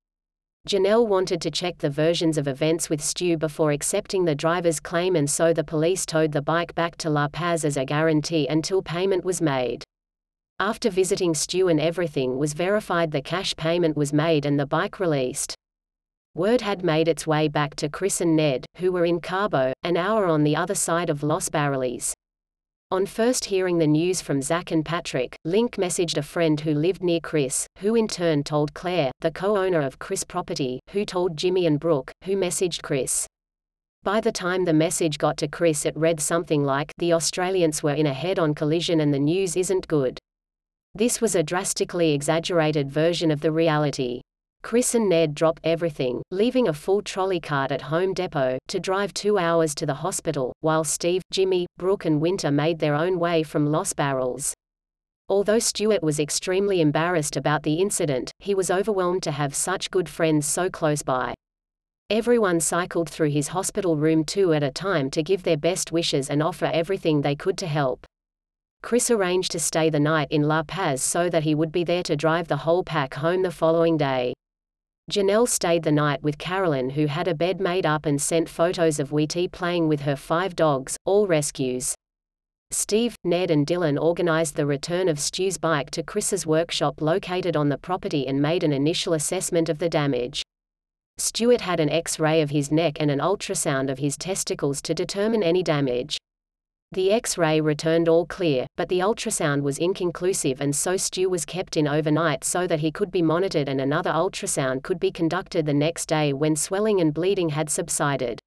Janell 0.65 1.05
wanted 1.05 1.41
to 1.41 1.51
check 1.51 1.77
the 1.79 1.89
versions 1.89 2.37
of 2.37 2.47
events 2.47 2.89
with 2.89 3.03
Stu 3.03 3.37
before 3.37 3.71
accepting 3.71 4.23
the 4.23 4.33
driver's 4.33 4.79
claim 4.79 5.13
and 5.17 5.29
so 5.29 5.51
the 5.51 5.63
police 5.63 6.05
towed 6.05 6.31
the 6.31 6.41
bike 6.41 6.73
back 6.73 6.95
to 6.97 7.09
La 7.09 7.27
Paz 7.27 7.65
as 7.65 7.75
a 7.75 7.83
guarantee 7.83 8.47
until 8.47 8.81
payment 8.81 9.25
was 9.25 9.41
made. 9.41 9.83
After 10.59 10.89
visiting 10.89 11.33
Stu 11.33 11.67
and 11.67 11.81
everything 11.81 12.37
was 12.37 12.53
verified 12.53 13.11
the 13.11 13.21
cash 13.21 13.53
payment 13.57 13.97
was 13.97 14.13
made 14.13 14.45
and 14.45 14.57
the 14.57 14.65
bike 14.65 15.01
released. 15.01 15.53
Word 16.33 16.61
had 16.61 16.81
made 16.81 17.09
its 17.09 17.27
way 17.27 17.49
back 17.49 17.75
to 17.75 17.89
Chris 17.89 18.21
and 18.21 18.37
Ned, 18.37 18.65
who 18.77 18.93
were 18.93 19.05
in 19.05 19.19
Cabo, 19.19 19.73
an 19.83 19.97
hour 19.97 20.27
on 20.27 20.45
the 20.45 20.55
other 20.55 20.75
side 20.75 21.09
of 21.09 21.23
Los 21.23 21.49
Barriles. 21.49 22.13
On 22.93 23.07
first 23.07 23.45
hearing 23.45 23.79
the 23.79 23.87
news 23.87 24.21
from 24.21 24.43
Zach 24.43 24.69
and 24.69 24.85
Patrick, 24.85 25.35
Link 25.45 25.77
messaged 25.77 26.15
a 26.15 26.21
friend 26.21 26.59
who 26.59 26.75
lived 26.75 27.01
near 27.01 27.19
Chris, 27.19 27.65
who 27.79 27.95
in 27.95 28.07
turn 28.07 28.43
told 28.43 28.75
Claire, 28.75 29.11
the 29.21 29.31
co-owner 29.31 29.81
of 29.81 29.97
Chris 29.97 30.23
Property, 30.23 30.79
who 30.91 31.03
told 31.03 31.35
Jimmy 31.35 31.65
and 31.65 31.79
Brooke, 31.79 32.11
who 32.25 32.35
messaged 32.35 32.83
Chris. 32.83 33.25
By 34.03 34.21
the 34.21 34.31
time 34.31 34.65
the 34.65 34.73
message 34.73 35.17
got 35.17 35.37
to 35.37 35.47
Chris 35.47 35.87
it 35.87 35.97
read 35.97 36.19
something 36.19 36.63
like, 36.63 36.91
the 36.99 37.13
Australians 37.13 37.81
were 37.81 37.95
in 37.95 38.05
a 38.05 38.13
head-on 38.13 38.53
collision 38.53 38.99
and 38.99 39.11
the 39.11 39.17
news 39.17 39.55
isn't 39.55 39.87
good. 39.87 40.19
This 40.93 41.19
was 41.19 41.33
a 41.33 41.41
drastically 41.41 42.11
exaggerated 42.11 42.91
version 42.91 43.31
of 43.31 43.41
the 43.41 43.51
reality. 43.51 44.21
Chris 44.63 44.95
and 44.95 45.09
Ned 45.09 45.35
dropped 45.35 45.59
everything, 45.65 46.23
leaving 46.31 46.69
a 46.69 46.73
full 46.73 47.01
trolley 47.01 47.39
cart 47.39 47.71
at 47.71 47.81
Home 47.81 48.13
Depot, 48.13 48.57
to 48.69 48.79
drive 48.79 49.13
two 49.13 49.37
hours 49.37 49.75
to 49.75 49.85
the 49.85 49.93
hospital, 49.93 50.53
while 50.61 50.85
Steve, 50.85 51.21
Jimmy, 51.31 51.67
Brooke 51.77 52.05
and 52.05 52.21
Winter 52.21 52.49
made 52.49 52.79
their 52.79 52.95
own 52.95 53.19
way 53.19 53.43
from 53.43 53.67
Los 53.67 53.91
Barriles. 53.91 54.53
Although 55.27 55.59
Stuart 55.59 56.01
was 56.01 56.19
extremely 56.19 56.79
embarrassed 56.79 57.35
about 57.35 57.63
the 57.63 57.75
incident, 57.75 58.31
he 58.39 58.55
was 58.55 58.71
overwhelmed 58.71 59.21
to 59.23 59.31
have 59.31 59.53
such 59.53 59.91
good 59.91 60.07
friends 60.07 60.47
so 60.47 60.69
close 60.69 61.03
by. 61.03 61.33
Everyone 62.09 62.59
cycled 62.59 63.09
through 63.09 63.31
his 63.31 63.49
hospital 63.49 63.97
room 63.97 64.23
two 64.23 64.53
at 64.53 64.63
a 64.63 64.71
time 64.71 65.09
to 65.11 65.23
give 65.23 65.43
their 65.43 65.57
best 65.57 65.91
wishes 65.91 66.29
and 66.29 66.41
offer 66.41 66.71
everything 66.73 67.21
they 67.21 67.35
could 67.35 67.57
to 67.57 67.67
help. 67.67 68.05
Chris 68.81 69.11
arranged 69.11 69.51
to 69.51 69.59
stay 69.59 69.89
the 69.89 69.99
night 69.99 70.29
in 70.31 70.43
La 70.43 70.63
Paz 70.63 71.01
so 71.03 71.29
that 71.29 71.43
he 71.43 71.53
would 71.53 71.71
be 71.71 71.83
there 71.83 72.03
to 72.03 72.15
drive 72.15 72.47
the 72.47 72.57
whole 72.57 72.83
pack 72.83 73.13
home 73.15 73.41
the 73.41 73.51
following 73.51 73.97
day. 73.97 74.33
Janell 75.11 75.49
stayed 75.49 75.83
the 75.83 75.91
night 75.91 76.23
with 76.23 76.37
Carolyn 76.37 76.91
who 76.91 77.07
had 77.07 77.27
a 77.27 77.35
bed 77.35 77.59
made 77.59 77.85
up 77.85 78.05
and 78.05 78.21
sent 78.21 78.47
photos 78.47 78.99
of 78.99 79.11
Wheatie 79.11 79.51
playing 79.51 79.89
with 79.89 80.01
her 80.01 80.15
five 80.15 80.55
dogs, 80.55 80.95
all 81.03 81.27
rescues. 81.27 81.93
Steve, 82.71 83.15
Ned 83.23 83.51
and 83.51 83.67
Dylan 83.67 84.01
organized 84.01 84.55
the 84.55 84.65
return 84.65 85.09
of 85.09 85.19
Stu's 85.19 85.57
bike 85.57 85.91
to 85.91 86.03
Chris's 86.03 86.47
workshop 86.47 87.01
located 87.01 87.57
on 87.57 87.67
the 87.67 87.77
property 87.77 88.25
and 88.25 88.41
made 88.41 88.63
an 88.63 88.71
initial 88.71 89.13
assessment 89.13 89.67
of 89.67 89.77
the 89.77 89.89
damage. 89.89 90.41
Stuart 91.17 91.61
had 91.61 91.79
an 91.79 91.89
X-ray 91.89 92.41
of 92.41 92.49
his 92.49 92.71
neck 92.71 92.97
and 92.99 93.11
an 93.11 93.19
ultrasound 93.19 93.91
of 93.91 93.99
his 93.99 94.17
testicles 94.17 94.81
to 94.81 94.93
determine 94.93 95.43
any 95.43 95.61
damage. 95.61 96.17
The 96.93 97.11
X-ray 97.11 97.59
returned 97.59 98.07
all 98.07 98.27
clear, 98.27 98.67
but 98.77 98.87
the 98.87 98.99
ultrasound 98.99 99.63
was 99.63 99.79
inconclusive 99.79 100.61
and 100.61 100.75
so 100.75 100.95
Stu 100.95 101.27
was 101.27 101.43
kept 101.43 101.75
in 101.75 101.87
overnight 101.87 102.43
so 102.43 102.67
that 102.67 102.81
he 102.81 102.91
could 102.91 103.09
be 103.09 103.23
monitored 103.23 103.67
and 103.67 103.81
another 103.81 104.11
ultrasound 104.11 104.83
could 104.83 104.99
be 104.99 105.09
conducted 105.09 105.65
the 105.65 105.73
next 105.73 106.05
day 106.05 106.33
when 106.33 106.55
swelling 106.55 107.01
and 107.01 107.11
bleeding 107.11 107.49
had 107.49 107.71
subsided. 107.71 108.39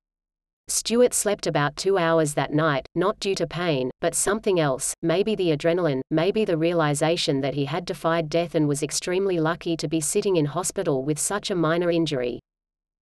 Stuart 0.68 1.12
slept 1.12 1.48
about 1.48 1.74
two 1.74 1.98
hours 1.98 2.34
that 2.34 2.52
night, 2.52 2.86
not 2.94 3.18
due 3.18 3.34
to 3.34 3.48
pain, 3.48 3.90
but 4.00 4.14
something 4.14 4.60
else, 4.60 4.94
maybe 5.02 5.34
the 5.34 5.50
adrenaline, 5.50 6.02
maybe 6.12 6.44
the 6.44 6.56
realization 6.56 7.40
that 7.40 7.54
he 7.54 7.64
had 7.64 7.84
defied 7.84 8.28
death 8.28 8.54
and 8.54 8.68
was 8.68 8.80
extremely 8.80 9.40
lucky 9.40 9.76
to 9.76 9.88
be 9.88 10.00
sitting 10.00 10.36
in 10.36 10.44
hospital 10.44 11.02
with 11.02 11.18
such 11.18 11.50
a 11.50 11.56
minor 11.56 11.90
injury. 11.90 12.38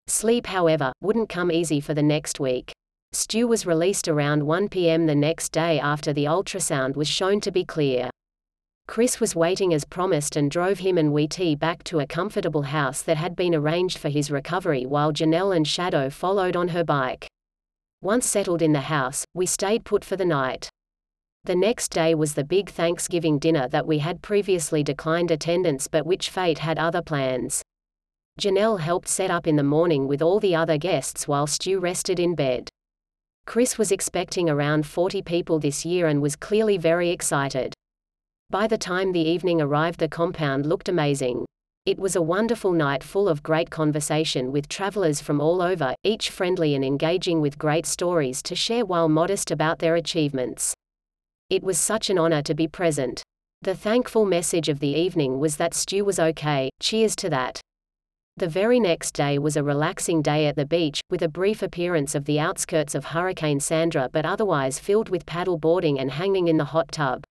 Sleep 0.09 0.47
however, 0.47 0.92
wouldn't 1.00 1.28
come 1.28 1.52
easy 1.52 1.80
for 1.80 1.95
the 1.95 2.02
next 2.02 2.40
week. 2.40 2.73
Stu 3.12 3.47
was 3.49 3.67
released 3.67 4.07
around 4.07 4.43
1 4.43 4.69
p.m. 4.69 5.07
the 5.07 5.15
next 5.15 5.50
day 5.50 5.81
after 5.81 6.12
the 6.12 6.25
ultrasound 6.25 6.95
was 6.95 7.09
shown 7.09 7.41
to 7.41 7.50
be 7.50 7.65
clear. 7.65 8.11
Chris 8.87 9.21
was 9.21 9.37
waiting 9.37 9.75
as 9.75 9.85
promised 9.85 10.37
and 10.37 10.50
drove 10.50 10.79
him 10.79 10.97
and 10.97 11.12
Wheatie 11.12 11.59
back 11.59 11.85
to 11.85 12.00
a 12.00 12.07
comfortable 12.07 12.62
house 12.62 13.03
that 13.03 13.17
had 13.17 13.37
been 13.37 13.55
arranged 13.55 13.99
for 13.99 14.09
his 14.09 14.31
recovery 14.31 14.87
while 14.87 15.12
Janell 15.12 15.55
and 15.55 15.67
Shadow 15.67 16.11
followed 16.11 16.57
on 16.57 16.69
her 16.69 16.85
bike. 16.85 17.27
Once 18.00 18.27
settled 18.27 18.62
in 18.62 18.73
the 18.73 18.81
house, 18.81 19.25
we 19.35 19.45
stayed 19.45 19.85
put 19.85 20.05
for 20.05 20.17
the 20.17 20.25
night. 20.25 20.71
The 21.45 21.57
next 21.57 21.91
day 21.91 22.15
was 22.15 22.35
the 22.35 22.45
big 22.45 22.71
Thanksgiving 22.71 23.38
dinner 23.38 23.69
that 23.69 23.87
we 23.87 23.99
had 23.99 24.23
previously 24.23 24.83
declined 24.83 25.31
attendance 25.31 25.88
but 25.88 26.07
which 26.07 26.31
fate 26.31 26.61
had 26.61 26.79
other 26.79 27.03
plans. 27.03 27.62
Janell 28.41 28.81
helped 28.81 29.09
set 29.09 29.31
up 29.31 29.47
in 29.47 29.57
the 29.57 29.62
morning 29.62 30.07
with 30.07 30.23
all 30.23 30.41
the 30.41 30.55
other 30.55 30.79
guests 30.79 31.27
while 31.27 31.47
Stu 31.47 31.81
rested 31.81 32.21
in 32.21 32.35
bed. 32.35 32.69
Chris 33.49 33.78
was 33.78 33.90
expecting 33.90 34.50
around 34.50 34.85
40 34.85 35.23
people 35.23 35.59
this 35.59 35.83
year 35.83 36.07
and 36.07 36.21
was 36.21 36.37
clearly 36.37 36.76
very 36.76 37.09
excited. 37.09 37.73
By 38.50 38.67
the 38.67 38.76
time 38.76 39.12
the 39.12 39.26
evening 39.26 39.59
arrived 39.59 40.00
the 40.00 40.07
compound 40.07 40.67
looked 40.67 40.87
amazing. 40.87 41.47
It 41.87 41.99
was 41.99 42.14
a 42.14 42.21
wonderful 42.21 42.73
night 42.73 43.02
full 43.02 43.26
of 43.26 43.43
great 43.43 43.71
conversation 43.71 44.52
with 44.52 44.69
travelers 44.69 45.23
from 45.23 45.40
all 45.40 45.62
over, 45.62 45.95
each 46.05 46.28
friendly 46.28 46.75
and 46.75 46.85
engaging 46.85 47.40
with 47.40 47.57
great 47.57 47.87
stories 47.87 48.43
to 48.43 48.55
share 48.55 48.85
while 48.85 49.09
modest 49.09 49.50
about 49.50 49.78
their 49.78 49.95
achievements. 49.95 50.75
It 51.49 51.62
was 51.62 51.78
such 51.78 52.11
an 52.11 52.19
honor 52.19 52.43
to 52.43 52.55
be 52.55 52.69
present. 52.69 53.23
The 53.62 53.75
thankful 53.75 54.26
message 54.26 54.69
of 54.69 54.81
the 54.81 54.95
evening 54.95 55.38
was 55.38 55.57
that 55.57 55.73
Stu 55.73 56.05
was 56.05 56.19
okay, 56.19 56.69
cheers 56.81 57.17
to 57.17 57.31
that. 57.31 57.62
The 58.38 58.47
very 58.47 58.78
next 58.78 59.14
day 59.14 59.37
was 59.40 59.57
a 59.57 59.64
relaxing 59.64 60.23
day 60.23 60.47
at 60.47 60.54
the 60.54 60.64
beach, 60.64 61.00
with 61.11 61.23
a 61.23 61.28
brief 61.28 61.61
appearance 61.61 62.14
of 62.14 62.25
the 62.25 62.38
outskirts 62.38 62.95
of 62.95 63.07
Hurricane 63.07 63.59
Sandra 63.59 64.09
but 64.12 64.25
otherwise 64.25 64.78
filled 64.78 65.09
with 65.09 65.26
paddle 65.26 65.59
boarding 65.59 65.99
and 65.99 66.12
hanging 66.12 66.47
in 66.47 66.57
the 66.57 66.66
hot 66.66 66.92
tub. 66.92 67.25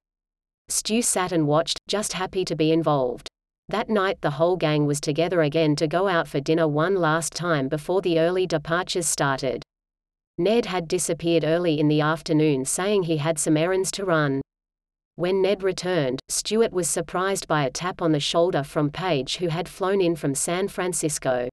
Stu 0.68 1.02
sat 1.02 1.32
and 1.32 1.48
watched, 1.48 1.80
just 1.88 2.12
happy 2.12 2.44
to 2.44 2.58
be 2.58 2.74
involved. 2.74 3.30
That 3.70 3.88
night 3.90 4.20
the 4.20 4.32
whole 4.32 4.58
gang 4.58 4.86
was 4.86 5.00
together 5.00 5.44
again 5.44 5.78
to 5.78 5.88
go 5.88 6.10
out 6.10 6.28
for 6.28 6.42
dinner 6.42 6.68
one 6.68 6.96
last 6.96 7.32
time 7.32 7.70
before 7.70 8.02
the 8.02 8.20
early 8.20 8.46
departures 8.46 9.06
started. 9.06 9.64
Ned 10.38 10.66
had 10.66 10.90
disappeared 10.90 11.46
early 11.46 11.80
in 11.80 11.88
the 11.88 12.02
afternoon 12.02 12.66
saying 12.66 13.04
he 13.04 13.16
had 13.16 13.40
some 13.40 13.56
errands 13.56 13.92
to 13.92 14.04
run. 14.04 14.42
When 15.18 15.42
Ned 15.42 15.64
returned, 15.64 16.20
Stuart 16.30 16.72
was 16.72 16.88
surprised 16.88 17.48
by 17.48 17.66
a 17.66 17.72
tap 17.72 18.04
on 18.04 18.12
the 18.12 18.20
shoulder 18.20 18.62
from 18.62 18.92
Paige 18.92 19.38
who 19.38 19.48
had 19.48 19.68
flown 19.68 20.00
in 20.00 20.16
from 20.16 20.36
San 20.36 20.68
Francisco. 20.68 21.50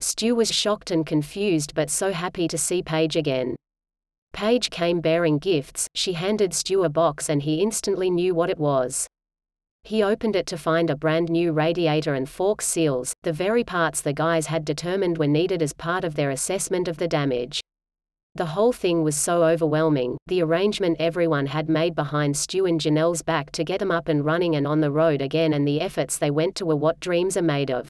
Stu 0.00 0.34
was 0.34 0.52
shocked 0.52 0.90
and 0.90 1.06
confused 1.06 1.74
but 1.74 1.88
so 1.88 2.12
happy 2.12 2.46
to 2.48 2.58
see 2.58 2.82
Paige 2.82 3.16
again. 3.16 3.56
Paige 4.34 4.68
came 4.68 5.00
bearing 5.00 5.38
gifts, 5.38 5.88
she 5.94 6.12
handed 6.12 6.52
Stu 6.52 6.84
a 6.84 6.90
box 6.90 7.30
and 7.30 7.40
he 7.40 7.62
instantly 7.62 8.10
knew 8.10 8.34
what 8.34 8.50
it 8.50 8.58
was. 8.58 9.06
He 9.84 10.02
opened 10.02 10.36
it 10.36 10.46
to 10.48 10.58
find 10.58 10.90
a 10.90 10.94
brand 10.94 11.30
new 11.30 11.52
radiator 11.52 12.12
and 12.12 12.28
fork 12.28 12.60
seals, 12.60 13.14
the 13.22 13.32
very 13.32 13.64
parts 13.64 14.02
the 14.02 14.12
guys 14.12 14.48
had 14.48 14.66
determined 14.66 15.16
were 15.16 15.26
needed 15.26 15.62
as 15.62 15.72
part 15.72 16.04
of 16.04 16.14
their 16.14 16.28
assessment 16.28 16.88
of 16.88 16.98
the 16.98 17.08
damage. 17.08 17.61
The 18.34 18.46
whole 18.46 18.72
thing 18.72 19.02
was 19.02 19.14
so 19.14 19.44
overwhelming, 19.44 20.16
the 20.26 20.42
arrangement 20.42 20.96
everyone 20.98 21.44
had 21.44 21.68
made 21.68 21.94
behind 21.94 22.34
Stu 22.34 22.64
and 22.64 22.80
Janell's 22.80 23.20
back 23.20 23.52
to 23.52 23.62
get 23.62 23.78
them 23.78 23.90
up 23.90 24.08
and 24.08 24.24
running 24.24 24.56
and 24.56 24.66
on 24.66 24.80
the 24.80 24.90
road 24.90 25.20
again 25.20 25.52
and 25.52 25.68
the 25.68 25.82
efforts 25.82 26.16
they 26.16 26.30
went 26.30 26.54
to 26.54 26.64
were 26.64 26.76
what 26.76 26.98
dreams 26.98 27.36
are 27.36 27.42
made 27.42 27.70
of. 27.70 27.88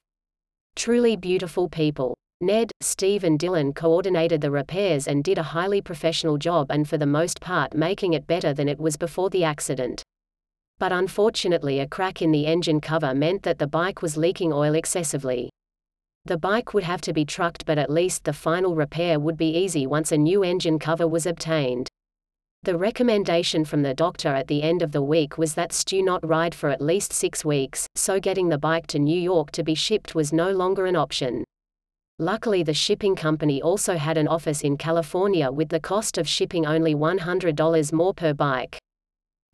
Truly 0.75 1.15
beautiful 1.15 1.69
people. 1.69 2.17
Ned, 2.41 2.73
Steve 2.81 3.23
and 3.23 3.39
Dylan 3.39 3.73
coordinated 3.73 4.41
the 4.41 4.51
repairs 4.51 5.07
and 5.07 5.23
did 5.23 5.39
a 5.39 5.45
highly 5.45 5.81
professional 5.81 6.39
job 6.39 6.73
and 6.73 6.89
for 6.89 6.99
the 6.99 7.07
most 7.07 7.41
part 7.41 7.73
making 7.73 8.15
it 8.15 8.27
better 8.27 8.53
than 8.53 8.69
it 8.69 8.81
was 8.81 8.97
before 8.97 9.31
the 9.31 9.45
accident. 9.45 10.03
But 10.81 10.91
unfortunately 10.91 11.79
a 11.79 11.87
crack 11.87 12.21
in 12.21 12.33
the 12.33 12.47
engine 12.47 12.81
cover 12.81 13.15
meant 13.15 13.45
that 13.45 13.61
the 13.61 13.69
bike 13.69 14.03
was 14.03 14.17
leaking 14.17 14.53
oil 14.53 14.75
excessively. 14.75 15.51
The 16.25 16.39
bike 16.39 16.73
would 16.73 16.85
have 16.85 17.01
to 17.03 17.13
be 17.13 17.25
trucked 17.25 17.67
but 17.67 17.79
at 17.79 17.91
least 17.91 18.25
the 18.25 18.33
final 18.33 18.77
repair 18.77 19.19
would 19.19 19.37
be 19.37 19.57
easy 19.57 19.87
once 19.87 20.13
a 20.13 20.17
new 20.17 20.45
engine 20.45 20.79
cover 20.79 21.09
was 21.09 21.27
obtained. 21.27 21.89
The 22.63 22.79
recommendation 22.79 23.65
from 23.65 23.83
the 23.83 23.93
doctor 23.93 24.29
at 24.29 24.47
the 24.47 24.63
end 24.63 24.83
of 24.83 24.93
the 24.93 25.03
week 25.03 25.37
was 25.37 25.55
that 25.55 25.73
Stu 25.73 26.01
not 26.01 26.25
ride 26.25 26.55
for 26.55 26.71
at 26.71 26.81
least 26.81 27.13
six 27.13 27.45
weeks, 27.45 27.89
so 27.97 28.21
getting 28.21 28.49
the 28.49 28.57
bike 28.57 28.87
to 28.89 29.01
New 29.01 29.21
York 29.21 29.51
to 29.51 29.65
be 29.65 29.75
shipped 29.75 30.15
was 30.15 30.33
no 30.33 30.53
longer 30.53 30.87
an 30.87 30.95
option. 30.95 31.43
Luckily 32.21 32.63
the 32.63 32.73
shipping 32.73 33.17
company 33.17 33.61
also 33.61 33.97
had 33.97 34.17
an 34.17 34.29
office 34.29 34.61
in 34.61 34.77
California 34.77 35.51
with 35.51 35.71
the 35.71 35.81
cost 35.81 36.19
of 36.19 36.29
shipping 36.29 36.65
only 36.65 36.95
$100 36.95 37.93
more 37.93 38.15
per 38.15 38.33
bike. 38.33 38.79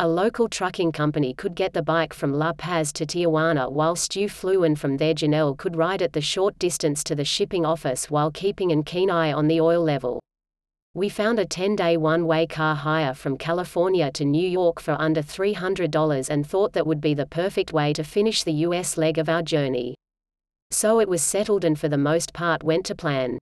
A 0.01 0.07
local 0.07 0.49
trucking 0.49 0.93
company 0.93 1.35
could 1.35 1.57
get 1.57 1.73
the 1.73 1.83
bike 1.83 2.15
from 2.15 2.33
La 2.33 2.53
Paz 2.53 2.93
to 2.93 3.05
Tijuana 3.05 3.69
while 3.69 3.97
Stu 3.97 4.29
flew 4.29 4.63
and 4.63 4.79
from 4.79 4.97
there 4.97 5.13
Janell 5.13 5.59
could 5.59 5.75
ride 5.75 6.03
it 6.03 6.13
the 6.13 6.21
short 6.21 6.57
distance 6.61 7.03
to 7.03 7.17
the 7.17 7.25
shipping 7.25 7.67
office 7.67 8.09
while 8.09 8.31
keeping 8.31 8.71
an 8.71 8.85
keen 8.85 9.11
eye 9.11 9.33
on 9.33 9.49
the 9.49 9.61
oil 9.61 9.83
level. 9.83 10.21
We 10.95 11.09
found 11.09 11.41
a 11.41 11.45
10-day 11.45 11.97
one-way 11.97 12.47
car 12.47 12.77
hire 12.77 13.13
from 13.13 13.37
California 13.37 14.13
to 14.13 14.25
New 14.25 14.49
York 14.49 14.79
for 14.79 14.93
under 15.01 15.21
$300 15.21 16.31
and 16.31 16.47
thought 16.47 16.75
that 16.75 16.87
would 16.87 17.01
be 17.01 17.15
the 17.15 17.27
perfect 17.27 17.73
way 17.73 17.93
to 17.95 18.05
finish 18.05 18.45
the 18.45 18.53
US 18.69 18.99
leg 18.99 19.19
of 19.19 19.29
our 19.29 19.43
journey. 19.43 19.97
So 20.71 21.01
it 21.01 21.09
was 21.09 21.25
settled 21.25 21.65
and 21.65 21.77
for 21.77 21.89
the 21.89 21.99
most 21.99 22.33
part 22.33 22.63
went 22.63 22.87
to 22.87 22.95
plan. 22.95 23.37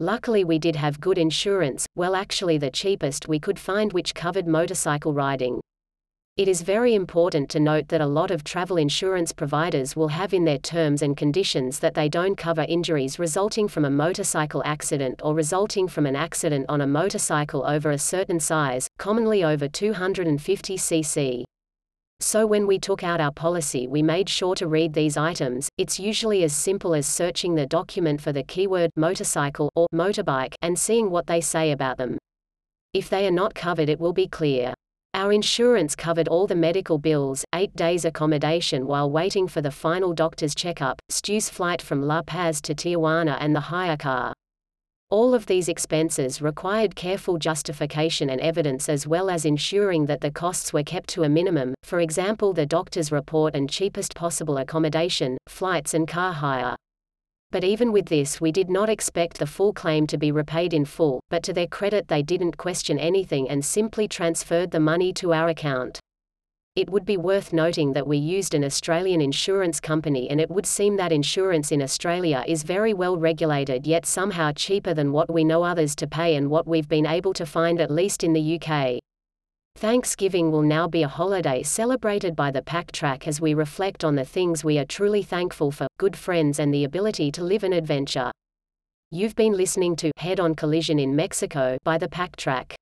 Luckily 0.00 0.44
we 0.44 0.58
did 0.58 0.76
have 0.76 0.98
good 0.98 1.18
insurance, 1.18 1.86
well 1.94 2.14
actually 2.16 2.56
the 2.56 2.70
cheapest 2.70 3.28
we 3.28 3.38
could 3.38 3.58
find 3.58 3.92
which 3.92 4.14
covered 4.14 4.46
motorcycle 4.46 5.12
riding. 5.12 5.60
It 6.36 6.48
is 6.48 6.62
very 6.62 6.96
important 6.96 7.48
to 7.50 7.60
note 7.60 7.86
that 7.90 8.00
a 8.00 8.06
lot 8.08 8.32
of 8.32 8.42
travel 8.42 8.76
insurance 8.76 9.30
providers 9.30 9.94
will 9.94 10.08
have 10.08 10.34
in 10.34 10.44
their 10.44 10.58
terms 10.58 11.00
and 11.00 11.16
conditions 11.16 11.78
that 11.78 11.94
they 11.94 12.08
don't 12.08 12.34
cover 12.34 12.66
injuries 12.68 13.20
resulting 13.20 13.68
from 13.68 13.84
a 13.84 13.90
motorcycle 13.90 14.60
accident 14.64 15.20
or 15.22 15.32
resulting 15.32 15.86
from 15.86 16.06
an 16.06 16.16
accident 16.16 16.66
on 16.68 16.80
a 16.80 16.88
motorcycle 16.88 17.64
over 17.64 17.92
a 17.92 17.98
certain 17.98 18.40
size, 18.40 18.88
commonly 18.98 19.44
over 19.44 19.68
250 19.68 20.76
cc. 20.76 21.44
So 22.18 22.48
when 22.48 22.66
we 22.66 22.80
took 22.80 23.04
out 23.04 23.20
our 23.20 23.30
policy 23.30 23.86
we 23.86 24.02
made 24.02 24.28
sure 24.28 24.56
to 24.56 24.66
read 24.66 24.92
these 24.92 25.16
items, 25.16 25.68
it's 25.78 26.00
usually 26.00 26.42
as 26.42 26.52
simple 26.52 26.96
as 26.96 27.06
searching 27.06 27.54
the 27.54 27.66
document 27.66 28.20
for 28.20 28.32
the 28.32 28.42
keyword 28.42 28.90
motorcycle 28.96 29.70
or 29.76 29.86
motorbike 29.94 30.54
and 30.62 30.76
seeing 30.76 31.12
what 31.12 31.28
they 31.28 31.40
say 31.40 31.70
about 31.70 31.96
them. 31.96 32.18
If 32.92 33.08
they 33.08 33.24
are 33.28 33.30
not 33.30 33.54
covered 33.54 33.88
it 33.88 34.00
will 34.00 34.12
be 34.12 34.26
clear. 34.26 34.74
Our 35.14 35.30
insurance 35.30 35.94
covered 35.94 36.26
all 36.26 36.48
the 36.48 36.56
medical 36.56 36.98
bills, 36.98 37.44
eight 37.54 37.76
days 37.76 38.04
accommodation 38.04 38.84
while 38.84 39.08
waiting 39.08 39.46
for 39.46 39.62
the 39.62 39.70
final 39.70 40.12
doctor's 40.12 40.56
checkup, 40.56 41.00
Stu's 41.08 41.48
flight 41.48 41.80
from 41.80 42.02
La 42.02 42.22
Paz 42.22 42.60
to 42.62 42.74
Tijuana 42.74 43.36
and 43.38 43.54
the 43.54 43.60
hire 43.60 43.96
car. 43.96 44.32
All 45.10 45.32
of 45.32 45.46
these 45.46 45.68
expenses 45.68 46.42
required 46.42 46.96
careful 46.96 47.38
justification 47.38 48.28
and 48.28 48.40
evidence 48.40 48.88
as 48.88 49.06
well 49.06 49.30
as 49.30 49.44
ensuring 49.44 50.06
that 50.06 50.20
the 50.20 50.32
costs 50.32 50.72
were 50.72 50.82
kept 50.82 51.10
to 51.10 51.22
a 51.22 51.28
minimum, 51.28 51.74
for 51.84 52.00
example 52.00 52.52
the 52.52 52.66
doctor's 52.66 53.12
report 53.12 53.54
and 53.54 53.70
cheapest 53.70 54.16
possible 54.16 54.58
accommodation, 54.58 55.38
flights 55.46 55.94
and 55.94 56.08
car 56.08 56.32
hire. 56.32 56.74
But 57.54 57.62
even 57.62 57.92
with 57.92 58.06
this 58.06 58.40
we 58.40 58.50
did 58.50 58.68
not 58.68 58.88
expect 58.88 59.38
the 59.38 59.46
full 59.46 59.72
claim 59.72 60.08
to 60.08 60.18
be 60.18 60.32
repaid 60.32 60.74
in 60.74 60.84
full, 60.84 61.20
but 61.30 61.44
to 61.44 61.52
their 61.52 61.68
credit 61.68 62.08
they 62.08 62.20
didn't 62.20 62.56
question 62.56 62.98
anything 62.98 63.48
and 63.48 63.64
simply 63.64 64.08
transferred 64.08 64.72
the 64.72 64.80
money 64.80 65.12
to 65.12 65.32
our 65.32 65.48
account. 65.48 66.00
It 66.74 66.90
would 66.90 67.04
be 67.04 67.16
worth 67.16 67.52
noting 67.52 67.92
that 67.92 68.08
we 68.08 68.16
used 68.16 68.54
an 68.54 68.64
Australian 68.64 69.20
insurance 69.20 69.78
company 69.78 70.28
and 70.28 70.40
it 70.40 70.50
would 70.50 70.66
seem 70.66 70.96
that 70.96 71.12
insurance 71.12 71.70
in 71.70 71.80
Australia 71.80 72.42
is 72.44 72.64
very 72.64 72.92
well 72.92 73.16
regulated 73.16 73.86
yet 73.86 74.04
somehow 74.04 74.50
cheaper 74.50 74.92
than 74.92 75.12
what 75.12 75.32
we 75.32 75.44
know 75.44 75.62
others 75.62 75.94
to 75.94 76.08
pay 76.08 76.34
and 76.34 76.50
what 76.50 76.66
we've 76.66 76.88
been 76.88 77.06
able 77.06 77.34
to 77.34 77.46
find 77.46 77.80
at 77.80 77.88
least 77.88 78.24
in 78.24 78.32
the 78.32 78.58
UK. 78.60 78.98
Thanksgiving 79.76 80.50
will 80.50 80.62
now 80.62 80.88
be 80.88 81.02
a 81.02 81.08
holiday 81.08 81.62
celebrated 81.62 82.34
by 82.34 82.50
the 82.50 82.62
Pack 82.62 82.90
Track 82.92 83.28
as 83.28 83.38
we 83.40 83.52
reflect 83.52 84.02
on 84.02 84.14
the 84.14 84.24
things 84.24 84.64
we 84.64 84.78
are 84.78 84.86
truly 84.86 85.22
thankful 85.22 85.70
for 85.70 85.86
good 85.98 86.16
friends 86.16 86.58
and 86.58 86.72
the 86.72 86.84
ability 86.84 87.30
to 87.32 87.44
live 87.44 87.64
an 87.64 87.74
adventure. 87.74 88.30
You've 89.10 89.34
been 89.34 89.52
listening 89.52 89.94
to 89.96 90.10
Head 90.16 90.40
on 90.40 90.54
Collision 90.54 90.98
in 90.98 91.14
Mexico 91.14 91.76
by 91.84 91.98
the 91.98 92.08
Pack 92.08 92.36
Track. 92.36 92.74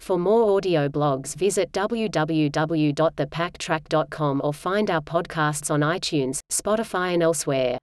For 0.00 0.18
more 0.18 0.56
audio 0.56 0.88
blogs, 0.88 1.36
visit 1.36 1.70
www.thepacktrack.com 1.72 4.40
or 4.42 4.54
find 4.54 4.90
our 4.90 5.02
podcasts 5.02 5.70
on 5.70 5.80
iTunes, 5.80 6.40
Spotify, 6.50 7.12
and 7.14 7.22
elsewhere. 7.22 7.78